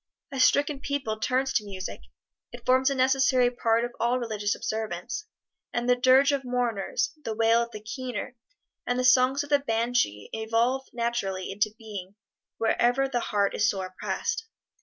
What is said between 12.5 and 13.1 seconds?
wherever